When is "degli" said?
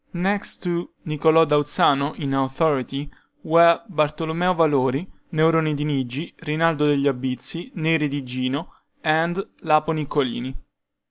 6.87-7.05